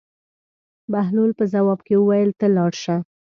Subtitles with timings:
[0.91, 2.95] بهلول په ځواب کې وویل: ته لاړ شه.